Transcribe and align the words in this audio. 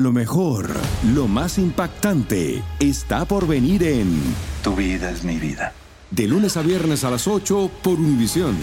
Lo 0.00 0.12
mejor, 0.12 0.70
lo 1.12 1.28
más 1.28 1.58
impactante, 1.58 2.62
está 2.78 3.26
por 3.26 3.46
venir 3.46 3.82
en 3.82 4.18
Tu 4.62 4.74
vida 4.74 5.10
es 5.10 5.24
mi 5.24 5.36
vida. 5.36 5.74
De 6.10 6.26
lunes 6.26 6.56
a 6.56 6.62
viernes 6.62 7.04
a 7.04 7.10
las 7.10 7.28
8 7.28 7.70
por 7.82 8.00
Univisión. 8.00 8.56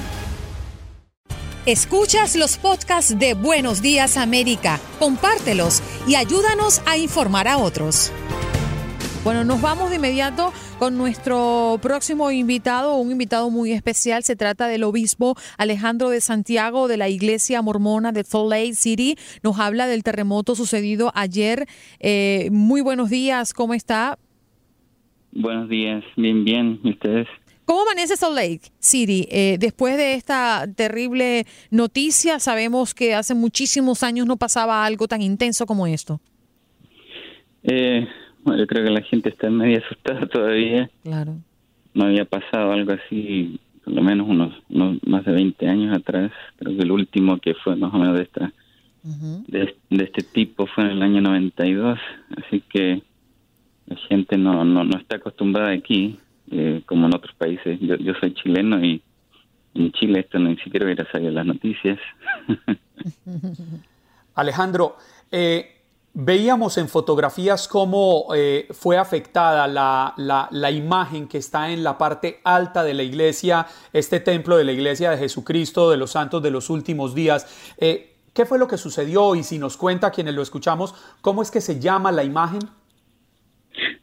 Escuchas 1.68 2.36
los 2.36 2.58
podcasts 2.58 3.20
de 3.20 3.36
Buenos 3.36 3.84
Días 3.84 4.18
América, 4.18 4.80
compártelos 4.98 5.84
y 6.08 6.16
ayúdanos 6.16 6.82
a 6.88 6.98
informar 6.98 7.48
a 7.48 7.60
otros. 7.60 8.12
Bueno, 9.24 9.44
nos 9.44 9.62
vamos 9.62 9.90
de 9.90 9.98
inmediato 9.98 10.54
con 10.80 10.98
nuestro 10.98 11.80
próximo 11.82 12.32
invitado, 12.32 12.96
un 12.96 13.12
invitado 13.12 13.50
muy 13.50 13.74
especial. 13.74 14.24
Se 14.24 14.36
trata 14.36 14.68
del 14.68 14.84
obispo 14.84 15.36
Alejandro 15.58 16.10
de 16.10 16.22
Santiago 16.22 16.88
de 16.88 16.98
la 16.98 17.10
Iglesia 17.10 17.62
Mormona 17.62 18.12
de 18.12 18.24
Salt 18.24 18.50
Lake 18.50 18.76
City. 18.76 19.18
Nos 19.44 19.60
habla 19.60 19.88
del 19.88 20.04
terremoto 20.04 20.56
sucedido 20.56 21.12
ayer. 21.14 21.68
Eh, 22.00 22.50
muy 22.52 22.82
buenos 22.82 23.10
días, 23.10 23.54
¿cómo 23.54 23.74
está? 23.74 24.18
Buenos 25.34 25.68
días, 25.70 26.04
bien, 26.16 26.46
bien. 26.46 26.80
¿Y 26.84 26.92
ustedes? 26.92 27.28
¿Cómo 27.66 27.82
amanece 27.82 28.16
Salt 28.16 28.36
Lake 28.36 28.72
City? 28.80 29.28
Eh, 29.30 29.58
después 29.60 29.98
de 29.98 30.14
esta 30.14 30.66
terrible 30.74 31.46
noticia, 31.70 32.40
sabemos 32.40 32.94
que 32.94 33.14
hace 33.14 33.34
muchísimos 33.34 34.04
años 34.04 34.26
no 34.26 34.38
pasaba 34.38 34.86
algo 34.86 35.10
tan 35.10 35.22
intenso 35.22 35.66
como 35.66 35.86
esto. 35.86 36.22
Eh, 37.64 38.08
yo 38.56 38.68
creo 38.68 38.86
que 38.86 38.92
la 38.92 39.02
gente 39.02 39.30
está 39.30 39.50
medio 39.50 39.80
asustada 39.86 40.28
todavía. 40.28 40.90
Claro. 41.04 41.36
No 41.94 42.06
había 42.06 42.26
pasado 42.26 42.72
algo 42.72 42.94
así, 42.94 43.60
por 43.84 43.94
lo 43.94 44.02
menos 44.04 44.28
unos, 44.28 44.54
unos 44.70 44.98
más 45.06 45.26
de 45.26 45.32
20 45.32 45.68
años 45.68 45.98
atrás. 45.98 46.32
Creo 46.58 46.78
que 46.78 46.84
el 46.84 46.92
último 46.92 47.40
que 47.40 47.56
fue 47.56 47.76
más 47.76 47.94
o 47.94 47.98
menos 47.98 48.16
de 48.16 48.24
esta 48.24 48.54
de, 49.04 49.76
de 49.90 50.04
este 50.04 50.22
tipo 50.24 50.68
fue 50.68 50.84
en 50.84 50.92
el 50.92 51.02
año 51.02 51.22
92. 51.22 51.98
Así 52.38 52.62
que 52.70 53.02
la 53.88 53.96
gente 54.10 54.38
no, 54.38 54.66
no, 54.66 54.84
no 54.84 54.98
está 54.98 55.16
acostumbrada 55.16 55.72
aquí, 55.72 56.20
eh, 56.52 56.82
como 56.86 57.08
en 57.08 57.16
otros 57.16 57.34
países. 57.36 57.80
Yo, 57.80 57.96
yo 57.96 58.14
soy 58.20 58.34
chileno 58.34 58.84
y 58.84 59.02
en 59.74 59.92
Chile 59.94 60.20
esto 60.20 60.40
ni 60.40 60.58
siquiera 60.58 60.86
hubiera 60.86 61.10
salido 61.12 61.30
en 61.30 61.36
las 61.36 61.46
noticias. 61.46 62.00
Alejandro, 64.36 64.98
eh, 65.32 65.77
veíamos 66.20 66.80
en 66.80 66.90
fotografías 66.90 67.68
cómo 67.68 68.30
eh, 68.36 68.68
fue 68.72 68.98
afectada 68.98 69.68
la, 69.68 70.16
la, 70.18 70.48
la, 70.50 70.72
imagen 70.72 71.28
que 71.28 71.38
está 71.38 71.70
en 71.72 71.84
la 71.84 71.96
parte 72.00 72.40
alta 72.44 72.84
de 72.84 72.96
la 72.96 73.04
iglesia, 73.04 73.68
este 73.94 74.20
templo 74.20 74.58
de 74.58 74.64
la 74.64 74.72
iglesia 74.72 75.12
de 75.12 75.18
Jesucristo, 75.18 75.92
de 75.92 75.98
los 75.98 76.10
santos 76.10 76.42
de 76.42 76.50
los 76.50 76.72
últimos 76.72 77.14
días. 77.14 77.76
Eh, 77.78 78.16
¿Qué 78.34 78.48
fue 78.48 78.58
lo 78.58 78.68
que 78.68 78.78
sucedió? 78.78 79.36
Y 79.36 79.44
si 79.44 79.60
nos 79.60 79.78
cuenta 79.78 80.10
quienes 80.10 80.34
lo 80.34 80.42
escuchamos, 80.42 80.96
¿cómo 81.22 81.44
es 81.44 81.52
que 81.52 81.62
se 81.62 81.80
llama 81.80 82.12
la 82.12 82.24
imagen? 82.24 82.62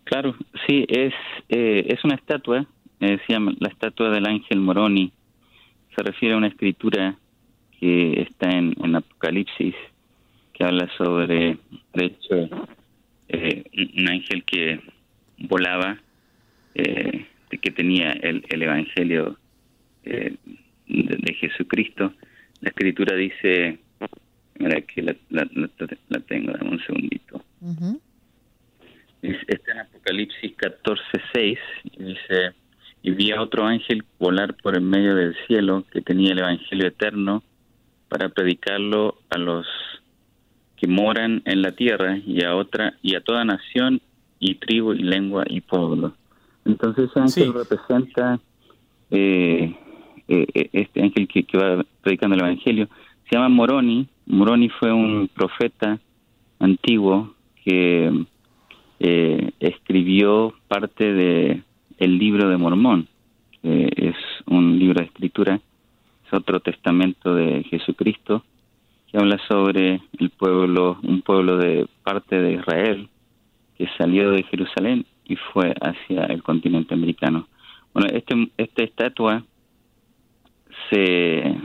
Claro, 0.05 0.37
sí, 0.69 0.87
es, 0.89 1.15
eh, 1.49 1.85
es 1.89 2.05
una 2.05 2.15
estatua, 2.15 2.65
se 3.01 3.19
llama 3.29 3.55
la 3.59 3.69
estatua 3.69 4.11
del 4.11 4.27
ángel 4.27 4.61
Moroni. 4.61 5.13
Se 5.97 6.03
refiere 6.05 6.35
a 6.35 6.39
una 6.39 6.47
escritura 6.47 7.17
que 7.81 8.23
está 8.23 8.51
en, 8.51 8.73
en 8.85 8.95
Apocalipsis 8.95 9.75
que 10.53 10.65
habla 10.65 10.89
sobre, 10.97 11.59
de 11.95 12.07
hecho, 12.07 12.49
eh, 13.29 13.65
un 13.99 14.09
ángel 14.09 14.45
que 14.45 14.81
volaba, 15.39 15.99
eh, 16.75 17.27
que 17.63 17.71
tenía 17.71 18.11
el, 18.13 18.45
el 18.49 18.63
Evangelio 18.63 19.39
eh, 20.05 20.35
de, 20.89 21.17
de, 21.19 21.35
Jesucristo. 21.35 22.13
La 22.61 22.71
escritura 22.71 23.15
dice, 23.17 23.79
mira 24.59 24.81
que 24.81 25.03
la, 25.03 25.17
la, 25.31 25.49
la 26.09 26.21
tengo, 26.21 26.53
dame 26.53 26.71
un 26.71 26.81
segundito. 26.85 27.45
Uh 27.61 27.75
-huh. 27.75 28.01
Está 29.23 29.73
en 29.73 29.79
Apocalipsis 29.79 30.53
14:6 30.57 31.59
y 31.85 32.03
dice, 32.03 32.53
y 33.03 33.11
vi 33.13 33.31
a 33.33 33.41
otro 33.41 33.65
ángel 33.65 34.05
volar 34.19 34.55
por 34.63 34.77
en 34.77 34.89
medio 34.89 35.15
del 35.15 35.35
cielo 35.47 35.85
que 35.93 36.03
tenía 36.03 36.33
el 36.33 36.41
Evangelio 36.41 36.89
eterno 36.89 37.43
para 38.09 38.29
predicarlo 38.29 39.19
a 39.31 39.39
los 39.39 39.67
que 40.85 40.91
moran 40.91 41.41
en 41.47 41.63
la 41.63 41.73
tierra 41.73 42.19
y 42.27 42.45
a 42.45 42.55
otra 42.55 42.95
y 43.03 43.15
a 43.15 43.23
toda 43.23 43.43
nación 43.45 44.03
y 44.39 44.57
tribu 44.57 44.93
y 44.93 45.03
lengua 45.03 45.45
y 45.49 45.63
pueblo. 45.63 46.13
Entonces 46.67 47.11
ese 47.11 47.21
ángel 47.21 47.45
sí. 47.45 47.53
representa 47.53 48.39
eh, 49.11 49.75
eh, 50.29 50.69
este 50.73 51.03
ángel 51.03 51.27
que, 51.27 51.45
que, 51.45 51.57
va 51.57 51.85
predicando 52.03 52.35
el 52.37 52.43
evangelio. 52.43 52.89
Se 53.29 53.37
llama 53.37 53.49
Moroni. 53.49 54.07
Moroni 54.27 54.69
fue 54.69 54.93
un 54.93 55.31
profeta 55.35 55.99
antiguo 56.59 57.35
que 57.65 58.27
eh, 59.01 59.51
escribió 59.61 60.53
parte 60.69 61.15
de 61.15 61.63
el 61.97 62.19
libro 62.19 62.51
de 62.51 62.59
Mormón, 62.59 63.09
que 63.63 63.91
es 63.97 64.17
un 64.47 64.79
libro 64.79 65.01
de 65.01 65.07
escritura, 65.07 65.61
es 66.27 66.33
otro 66.35 66.61
testamento 66.61 67.35
de 67.35 67.63
Jesucristo 67.71 68.45
habla 69.17 69.39
sobre 69.49 70.01
el 70.19 70.31
pueblo, 70.31 70.99
un 71.03 71.23
pueblo 71.23 71.57
de 71.57 71.87
parte 72.03 72.41
de 72.41 72.55
Israel 72.55 73.09
que 73.77 73.89
salió 73.99 74.31
de 74.31 74.43
Jerusalén 74.45 75.07
y 75.25 75.37
fue 75.37 75.75
hacia 75.81 76.25
el 76.27 76.43
continente 76.43 76.95
americano. 76.95 77.49
Bueno, 77.93 78.09
este, 78.13 78.51
esta 78.57 78.83
estatua 78.83 79.45
se, 80.91 81.57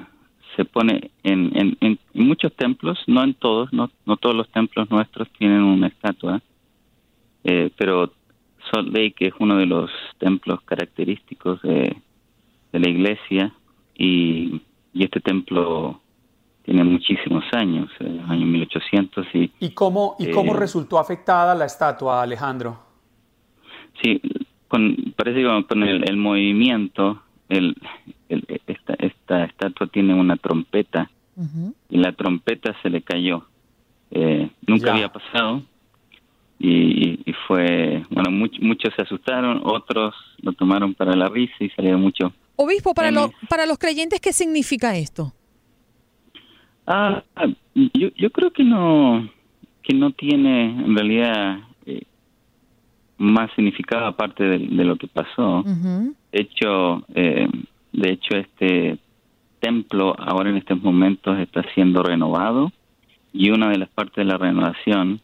se 0.56 0.66
pone 0.66 1.12
en, 1.24 1.52
en, 1.58 1.78
en, 1.82 2.00
muchos 2.14 2.54
templos, 2.56 3.00
no 3.08 3.24
en 3.24 3.34
todos, 3.34 3.72
no, 3.74 3.90
no 4.06 4.18
todos 4.18 4.36
los 4.36 4.50
templos 4.50 4.90
nuestros 4.90 5.30
tienen 5.32 5.64
una 5.64 5.88
estatua, 5.88 6.42
eh, 7.44 7.72
pero 7.78 8.14
Salt 8.72 8.90
Lake 8.90 9.28
es 9.28 9.34
uno 9.40 9.58
de 9.58 9.66
los 9.66 9.90
templos 10.20 10.62
característicos 10.62 11.62
de, 11.62 11.96
de 12.72 12.80
la 12.80 12.90
iglesia 12.90 13.54
y, 13.96 14.62
y 14.94 15.04
este 15.04 15.20
templo 15.20 16.02
tiene 16.70 16.84
muchísimos 16.84 17.44
años, 17.54 17.90
eh, 18.00 18.22
año 18.28 18.46
1800. 18.46 19.26
¿Y, 19.34 19.52
¿Y 19.60 19.72
cómo, 19.72 20.16
y 20.20 20.30
cómo 20.30 20.54
eh, 20.54 20.58
resultó 20.58 21.00
afectada 21.00 21.56
la 21.56 21.66
estatua, 21.66 22.22
Alejandro? 22.22 22.78
Sí, 24.04 24.22
con, 24.68 24.96
parece 25.18 25.40
que 25.42 25.66
con 25.68 25.82
el, 25.82 26.08
el 26.08 26.16
movimiento, 26.18 27.24
el, 27.50 27.76
el, 28.30 28.46
esta, 28.68 28.94
esta 29.00 29.46
estatua 29.46 29.88
tiene 29.88 30.14
una 30.14 30.38
trompeta 30.38 31.10
uh 31.38 31.42
-huh. 31.42 31.74
y 31.90 31.98
la 31.98 32.12
trompeta 32.12 32.76
se 32.84 32.92
le 32.92 33.02
cayó. 33.02 33.48
Eh, 34.12 34.48
nunca 34.68 34.86
ya. 34.86 34.94
había 34.94 35.12
pasado 35.12 35.64
y, 36.60 37.20
y 37.28 37.34
fue, 37.48 38.06
bueno, 38.12 38.30
much, 38.30 38.60
muchos 38.62 38.94
se 38.96 39.02
asustaron, 39.02 39.60
otros 39.64 40.14
lo 40.44 40.54
tomaron 40.54 40.94
para 40.94 41.16
la 41.16 41.30
risa 41.30 41.56
y 41.62 41.70
salieron 41.72 42.02
mucho. 42.02 42.32
Obispo, 42.58 42.94
para, 42.94 43.10
lo, 43.10 43.32
para 43.50 43.66
los 43.66 43.80
creyentes, 43.80 44.20
¿qué 44.22 44.34
significa 44.34 44.96
esto? 44.96 45.34
Ah, 46.92 47.22
yo, 47.76 48.10
yo 48.18 48.32
creo 48.32 48.52
que 48.52 48.64
no 48.64 49.30
que 49.84 49.94
no 49.94 50.10
tiene 50.10 50.66
en 50.72 50.96
realidad 50.96 51.60
eh, 51.86 52.02
más 53.20 53.52
significado 53.56 54.08
aparte 54.08 54.44
de, 54.44 54.58
de, 54.58 54.84
lo 54.84 54.96
que 54.96 55.08
pasó. 55.08 55.60
Uh 55.60 55.66
-huh. 55.66 56.16
De 56.32 56.42
hecho, 56.42 57.06
eh, 57.14 57.48
de 57.92 58.10
hecho 58.12 58.38
este 58.38 58.98
templo 59.60 60.16
ahora 60.18 60.50
en 60.50 60.58
estos 60.58 60.82
momentos 60.82 61.38
está 61.38 61.62
siendo 61.76 62.02
renovado 62.02 62.72
y 63.34 63.52
una 63.52 63.70
de 63.70 63.78
las 63.78 63.90
partes 63.90 64.16
de 64.16 64.26
la 64.26 64.40
renovación 64.40 65.22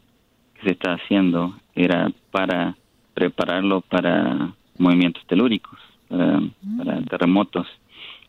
que 0.54 0.62
se 0.68 0.72
está 0.74 0.94
haciendo 0.94 1.56
era 1.74 2.12
para 2.30 2.76
prepararlo 3.16 3.82
para 3.82 4.54
movimientos 4.78 5.26
telúricos, 5.26 5.80
para, 6.10 6.42
para 6.78 7.02
terremotos. 7.02 7.66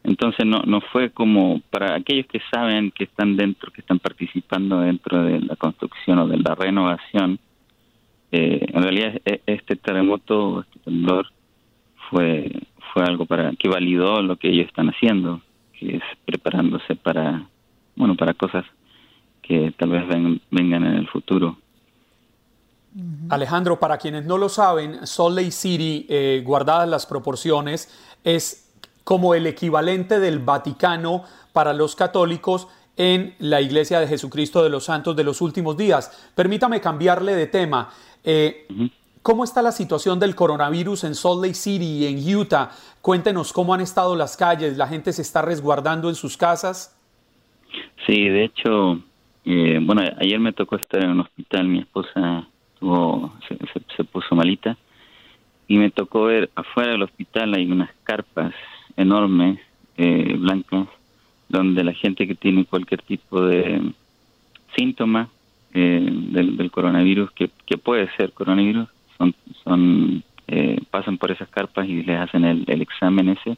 Entonces 0.07 0.47
no, 0.47 0.63
no 0.65 0.81
fue 0.81 1.11
como 1.11 1.61
para 1.69 1.97
aquellos 1.97 2.27
que 2.27 2.41
saben 2.53 2.93
que 2.93 3.05
están 3.05 3.37
dentro, 3.37 3.73
que 3.73 3.81
están 3.81 3.99
participando 3.99 4.79
dentro 4.81 5.25
de 5.25 5.41
la 5.41 5.57
construcción 5.57 6.21
o 6.21 6.29
de 6.29 6.39
la 6.39 6.55
renovación, 6.55 7.41
eh, 8.31 8.67
en 8.73 8.83
realidad 8.83 9.21
e, 9.25 9.41
este 9.47 9.75
terremoto, 9.75 10.61
este 10.61 10.79
temblor, 10.79 11.27
fue, 12.09 12.53
fue 12.93 13.03
algo 13.03 13.27
para 13.27 13.51
que 13.57 13.69
validó 13.69 14.23
lo 14.23 14.37
que 14.37 14.49
ellos 14.49 14.69
están 14.69 14.91
haciendo, 14.91 15.41
que 15.73 15.97
es 15.97 16.03
preparándose 16.25 16.95
para, 16.95 17.45
bueno, 17.97 18.15
para 18.15 18.33
cosas 18.33 18.65
que 19.43 19.73
tal 19.77 19.89
vez 19.91 20.05
vengan 20.07 20.85
en 20.85 20.95
el 20.95 21.09
futuro. 21.09 21.59
Alejandro, 23.29 23.81
para 23.81 23.99
quienes 23.99 24.25
no 24.25 24.39
lo 24.39 24.49
saben, 24.49 25.05
Salt 25.05 25.37
Lake 25.37 25.51
City, 25.51 26.07
eh, 26.09 26.43
guardadas 26.45 26.89
las 26.89 27.07
proporciones, 27.07 27.93
es 28.23 28.66
como 29.07 29.37
el 29.37 29.47
equivalente 29.47 30.19
del 30.19 30.41
Vaticano 30.41 31.23
para 31.53 31.73
los 31.73 31.95
católicos 31.95 32.67
en 32.97 33.37
la 33.39 33.61
Iglesia 33.61 34.01
de 34.01 34.09
Jesucristo 34.09 34.65
de 34.65 34.69
los 34.69 34.87
Santos 34.87 35.15
de 35.15 35.23
los 35.23 35.41
últimos 35.41 35.77
días. 35.77 36.33
Permítame 36.35 36.81
cambiarle 36.81 37.37
de 37.37 37.47
tema. 37.47 37.91
Eh, 38.25 38.67
¿Cómo 39.23 39.45
está 39.45 39.63
la 39.63 39.71
situación 39.71 40.19
del 40.19 40.35
coronavirus 40.35 41.05
en 41.05 41.15
Salt 41.15 41.41
Lake 41.41 41.55
City 41.55 41.85
y 41.85 42.07
en 42.07 42.37
Utah? 42.37 42.73
Cuéntenos 43.01 43.53
cómo 43.53 43.75
han 43.75 43.81
estado 43.81 44.17
las 44.17 44.37
calles, 44.37 44.77
la 44.77 44.89
gente 44.89 45.13
se 45.13 45.23
está 45.23 45.41
resguardando 45.41 46.09
en 46.09 46.17
sus 46.17 46.37
casas. 46.37 46.99
Sí, 48.09 48.29
de 48.29 48.47
hecho, 48.47 48.99
eh, 49.45 49.79
bueno, 49.81 50.03
ayer 50.19 50.41
me 50.41 50.53
tocó 50.53 50.75
estar 50.75 51.05
en 51.05 51.11
un 51.11 51.21
hospital, 51.21 51.69
mi 51.69 51.79
esposa 51.79 52.49
se 53.97 54.03
puso 54.03 54.35
malita 54.35 54.77
y 55.69 55.79
me 55.79 55.93
tocó 55.93 56.25
ver 56.25 56.51
afuera 56.57 56.91
del 56.91 57.05
hospital 57.05 57.55
hay 57.55 57.71
unas 57.71 57.91
carpas 58.03 58.53
enormes, 58.97 59.59
eh, 59.97 60.35
blancas, 60.39 60.89
donde 61.49 61.85
la 61.85 61.93
gente 61.93 62.27
que 62.27 62.35
tiene 62.35 62.65
cualquier 62.65 63.03
tipo 63.03 63.41
de 63.43 63.81
síntoma 64.77 65.29
eh, 65.73 66.09
del, 66.11 66.71
coronavirus, 66.71 67.31
que, 67.33 67.49
puede 67.77 68.09
ser 68.17 68.33
coronavirus, 68.33 68.89
son, 69.19 69.35
son 69.63 70.23
eh, 70.49 70.81
pasan 70.91 71.19
por 71.19 71.31
esas 71.31 71.49
carpas 71.49 71.89
y 71.89 72.03
les 72.03 72.19
hacen 72.19 72.45
el, 72.45 72.81
examen 72.81 73.29
ese 73.31 73.57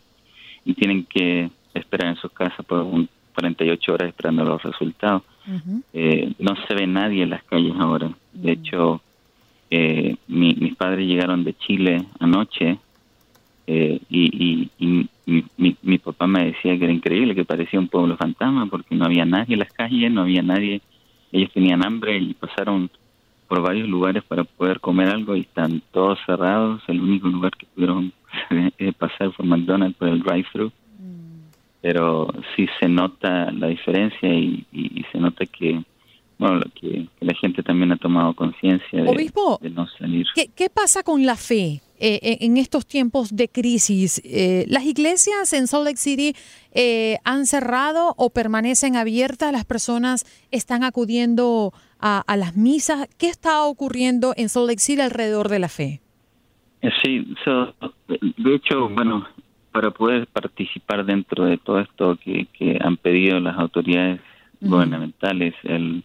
y 0.64 0.74
tienen 0.74 1.04
que 1.04 1.50
esperar 1.74 2.08
en 2.08 2.16
sus 2.16 2.32
casas 2.32 2.64
por 2.66 2.80
un 2.80 3.08
48 3.34 3.92
horas 3.92 4.08
esperando 4.08 4.44
los 4.44 4.60
resultados. 4.62 5.22
Eh, 5.92 6.32
no 6.40 6.56
se 6.66 6.74
ve 6.74 6.86
nadie 6.88 7.22
en 7.22 7.30
las 7.30 7.44
calles 7.44 7.74
ahora. 7.78 8.10
De 8.32 8.52
hecho, 8.52 9.00
mis 10.26 10.74
padres 10.76 11.06
llegaron 11.06 11.44
de 11.44 11.54
Chile 11.54 12.04
anoche 12.18 12.78
eh, 13.70 14.00
y, 14.08 14.70
mi, 15.26 15.76
mi, 15.82 15.98
papá 15.98 16.26
me 16.26 16.46
decía 16.46 16.78
que 16.78 16.84
era 16.84 16.92
increíble, 16.92 17.34
que 17.34 17.44
parecía 17.44 17.78
un 17.78 17.88
pueblo 17.88 18.16
fantasma 18.16 18.64
porque 18.64 18.94
no 18.94 19.04
había 19.04 19.26
nadie 19.26 19.52
en 19.52 19.58
las 19.58 19.70
calles, 19.70 20.10
no 20.10 20.22
había 20.22 20.40
nadie, 20.40 20.80
ellos 21.32 21.50
tenían 21.52 21.84
hambre 21.84 22.16
y 22.16 22.32
pasaron 22.32 22.90
por 23.46 23.60
varios 23.60 23.86
lugares 23.86 24.24
para 24.24 24.44
poder 24.44 24.80
comer 24.80 25.08
algo 25.08 25.36
y 25.36 25.40
están 25.40 25.82
todos 25.92 26.18
cerrados, 26.24 26.80
el 26.88 26.98
único 26.98 27.28
lugar 27.28 27.52
que 27.58 27.66
pudieron 27.66 28.10
pasar 28.98 29.32
fue 29.32 29.44
McDonald's 29.44 29.98
por 29.98 30.08
el 30.08 30.22
drive-thru, 30.22 30.68
mm. 30.68 31.50
pero 31.82 32.32
sí 32.56 32.66
se 32.80 32.88
nota 32.88 33.52
la 33.52 33.66
diferencia 33.66 34.32
y, 34.32 34.64
se 35.12 35.18
nota 35.18 35.44
que 35.44 35.82
bueno, 36.38 36.62
que, 36.74 37.06
la 37.20 37.34
gente 37.34 37.62
también 37.62 37.92
ha 37.92 37.96
tomado 37.96 38.32
conciencia 38.32 39.02
de, 39.02 39.30
de, 39.60 39.70
no 39.70 39.86
salir. 39.98 40.26
¿qué, 40.34 40.48
¿Qué 40.56 40.70
pasa 40.70 41.02
con 41.02 41.26
la 41.26 41.36
fe? 41.36 41.82
Eh, 42.00 42.20
eh, 42.22 42.38
en 42.42 42.56
estos 42.58 42.86
tiempos 42.86 43.34
de 43.34 43.48
crisis, 43.48 44.22
eh, 44.24 44.66
¿las 44.68 44.84
iglesias 44.84 45.52
en 45.52 45.66
Salt 45.66 45.84
Lake 45.84 45.96
City 45.96 46.34
han 47.24 47.46
cerrado 47.46 48.14
o 48.16 48.30
permanecen 48.30 48.94
abiertas? 48.94 49.50
¿Las 49.50 49.64
personas 49.64 50.24
están 50.52 50.84
acudiendo 50.84 51.72
a, 51.98 52.22
las 52.36 52.56
misas? 52.56 53.08
¿Qué 53.18 53.26
está 53.26 53.64
ocurriendo 53.64 54.32
en 54.36 54.48
Salt 54.48 54.68
Lake 54.68 54.78
City 54.78 55.00
alrededor 55.00 55.48
de 55.48 55.58
la 55.58 55.68
fe? 55.68 56.00
Sí, 57.02 57.34
de 58.06 58.54
hecho, 58.54 58.88
bueno, 58.90 59.26
para 59.72 59.90
poder 59.90 60.28
participar 60.28 61.04
dentro 61.04 61.46
de 61.46 61.58
todo 61.58 61.80
esto 61.80 62.16
que, 62.24 62.46
han 62.80 62.96
pedido 62.96 63.40
las 63.40 63.58
autoridades 63.58 64.20
gubernamentales, 64.60 65.54
el, 65.64 66.04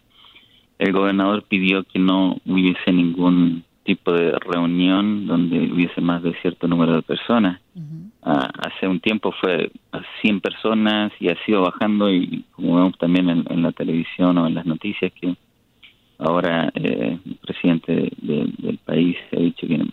el 0.80 0.92
gobernador 0.92 1.44
pidió 1.44 1.84
que 1.84 2.00
no 2.00 2.42
hubiese 2.48 2.92
ningún 2.92 3.63
tipo 3.83 4.13
de 4.13 4.31
reunión 4.39 5.27
donde 5.27 5.71
hubiese 5.71 6.01
más 6.01 6.24
de 6.24 6.33
cierto 6.41 6.68
número 6.68 6.95
de 6.95 7.01
personas. 7.01 7.59
Ah, 8.21 8.50
hace 8.59 8.88
un 8.88 9.00
tiempo 9.00 9.33
fue 9.41 9.71
a 9.91 10.01
100 10.21 10.39
personas 10.39 11.12
y 11.19 11.30
ha 11.30 11.35
sido 11.45 11.62
bajando 11.62 12.09
y 12.09 12.45
como 12.51 12.75
vemos 12.75 12.97
también 12.97 13.30
en, 13.30 13.62
la 13.62 13.71
televisión 13.74 14.38
o 14.38 14.47
en 14.47 14.56
las 14.56 14.65
noticias 14.65 15.12
que 15.19 15.35
ahora 16.18 16.71
eh, 16.75 17.18
el 17.25 17.35
presidente 17.35 18.12
del 18.18 18.80
país 18.85 19.18
ha 19.33 19.39
dicho 19.39 19.68
que 19.68 19.86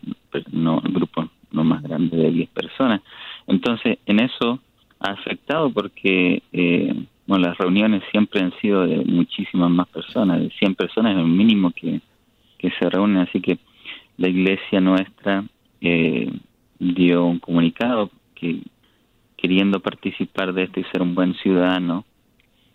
no 0.53 0.81
el 0.85 0.93
grupo 0.93 1.29
no 1.51 1.65
más 1.65 1.83
grande 1.83 2.17
de 2.17 2.31
10 2.31 2.51
personas. 2.51 3.01
Entonces, 3.49 3.99
en 4.07 4.21
eso 4.21 4.61
ha 5.01 5.11
afectado 5.11 5.71
porque 5.71 6.43
eh, 6.53 6.95
bueno, 7.27 7.49
las 7.49 7.59
reuniones 7.59 8.03
siempre 8.11 8.41
han 8.41 8.53
sido 8.61 8.87
de 8.87 9.05
muchísimas 9.05 9.71
más 9.71 9.89
personas, 9.89 10.41
de 10.41 10.51
100 10.51 10.75
personas 10.77 11.13
es 11.13 11.19
el 11.19 11.27
mínimo 11.27 11.71
que, 11.73 12.01
que 12.59 12.71
se 12.73 12.89
reúnen, 12.89 13.19
así 13.19 13.41
que 13.41 13.59
la 14.21 14.29
iglesia 14.29 14.83
nuestra 14.83 15.45
eh, 15.81 16.31
dio 16.79 17.25
un 17.25 17.39
comunicado 17.39 18.11
que 18.35 18.61
queriendo 19.39 19.81
participar 19.81 20.53
de 20.53 20.65
esto 20.65 20.79
y 20.79 20.85
ser 20.93 21.01
un 21.01 21.15
buen 21.15 21.33
ciudadano, 21.37 22.05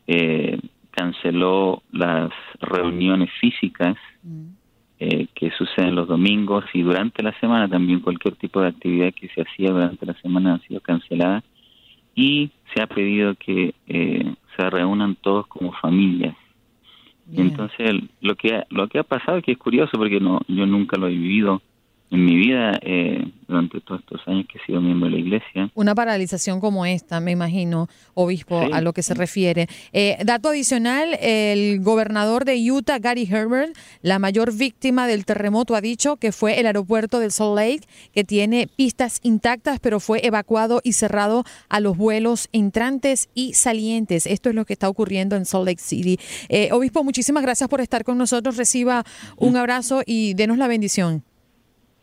eh, 0.07 0.59
canceló 0.89 1.83
las 1.91 2.31
reuniones 2.59 3.29
físicas 3.39 3.95
mm. 4.23 4.45
eh, 4.99 5.27
que 5.35 5.51
suceden 5.51 5.93
los 5.93 6.07
domingos 6.07 6.65
y 6.73 6.81
durante 6.81 7.21
la 7.21 7.39
semana 7.39 7.69
también 7.69 7.99
cualquier 7.99 8.35
tipo 8.37 8.59
de 8.61 8.69
actividad 8.69 9.13
que 9.13 9.29
se 9.29 9.43
hacía 9.43 9.69
durante 9.69 10.03
la 10.03 10.15
semana 10.15 10.55
ha 10.55 10.67
sido 10.67 10.81
cancelada 10.81 11.43
y 12.15 12.49
se 12.73 12.81
ha 12.81 12.87
pedido 12.87 13.35
que 13.35 13.75
se 13.85 14.69
reúnan 14.71 15.15
todos 15.21 15.45
como 15.45 15.73
familias 15.73 16.35
entonces 17.31 18.03
lo 18.21 18.35
que 18.35 18.63
lo 18.69 18.87
que 18.87 18.99
ha 18.99 19.03
pasado 19.03 19.41
que 19.41 19.53
es 19.53 19.57
curioso 19.57 19.97
porque 19.97 20.19
no 20.19 20.41
yo 20.47 20.65
nunca 20.65 20.97
lo 20.97 21.07
he 21.07 21.11
vivido 21.11 21.61
en 22.11 22.25
mi 22.25 22.35
vida 22.35 22.79
eh, 22.81 23.23
durante 23.47 23.81
todos 23.81 24.01
estos 24.01 24.21
años 24.27 24.45
que 24.51 24.57
he 24.57 24.65
sido 24.65 24.79
miembro 24.79 25.09
de 25.09 25.15
la 25.15 25.19
iglesia. 25.19 25.71
Una 25.73 25.95
paralización 25.95 26.59
como 26.59 26.85
esta, 26.85 27.19
me 27.19 27.31
imagino, 27.31 27.87
obispo, 28.13 28.59
a 28.71 28.81
lo 28.81 28.93
que 28.93 29.03
se 29.03 29.13
refiere. 29.13 29.67
Eh, 29.91 30.17
dato 30.23 30.49
adicional, 30.49 31.17
el 31.19 31.81
gobernador 31.81 32.45
de 32.45 32.71
Utah, 32.71 32.99
Gary 32.99 33.27
Herbert, 33.29 33.75
la 34.01 34.19
mayor 34.19 34.53
víctima 34.53 35.07
del 35.07 35.25
terremoto, 35.25 35.75
ha 35.75 35.81
dicho 35.81 36.17
que 36.17 36.31
fue 36.31 36.59
el 36.59 36.67
aeropuerto 36.67 37.19
de 37.19 37.29
Salt 37.31 37.55
Lake, 37.55 37.87
que 38.13 38.23
tiene 38.23 38.67
pistas 38.75 39.19
intactas, 39.23 39.79
pero 39.79 39.99
fue 39.99 40.25
evacuado 40.25 40.81
y 40.83 40.93
cerrado 40.93 41.43
a 41.69 41.79
los 41.79 41.97
vuelos 41.97 42.49
entrantes 42.51 43.29
y 43.33 43.53
salientes. 43.53 44.25
Esto 44.25 44.49
es 44.49 44.55
lo 44.55 44.65
que 44.65 44.73
está 44.73 44.89
ocurriendo 44.89 45.35
en 45.35 45.45
Salt 45.45 45.67
Lake 45.67 45.81
City. 45.81 46.19
Eh, 46.49 46.69
obispo, 46.71 47.03
muchísimas 47.03 47.43
gracias 47.43 47.69
por 47.69 47.81
estar 47.81 48.03
con 48.03 48.17
nosotros. 48.17 48.57
Reciba 48.57 49.03
un 49.37 49.57
abrazo 49.57 50.01
y 50.05 50.33
denos 50.33 50.57
la 50.57 50.67
bendición. 50.67 51.23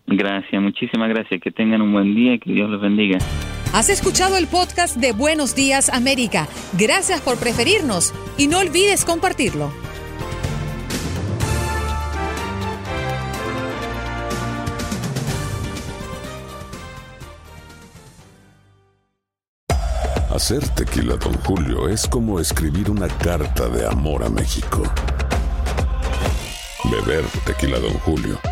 Gracias, 0.06 0.60
muchísimas 0.60 1.08
gracias. 1.08 1.40
Que 1.40 1.50
tengan 1.50 1.82
un 1.82 1.92
buen 1.92 2.14
día 2.14 2.34
y 2.34 2.38
que 2.38 2.52
Dios 2.52 2.68
los 2.68 2.80
bendiga. 2.80 3.18
Has 3.72 3.88
escuchado 3.88 4.36
el 4.36 4.46
podcast 4.48 4.96
de 4.96 5.12
Buenos 5.12 5.54
Días 5.54 5.88
América. 5.88 6.46
Gracias 6.78 7.20
por 7.22 7.38
preferirnos 7.38 8.12
y 8.36 8.46
no 8.46 8.58
olvides 8.58 9.04
compartirlo. 9.04 9.72
Hacer 20.34 20.66
tequila, 20.70 21.16
don 21.16 21.34
Julio, 21.44 21.88
es 21.88 22.06
como 22.08 22.40
escribir 22.40 22.90
una 22.90 23.06
carta 23.06 23.68
de 23.68 23.86
amor 23.86 24.24
a 24.24 24.28
México. 24.28 24.82
Beber 26.90 27.24
tequila, 27.46 27.78
don 27.78 27.92
Julio 28.00 28.51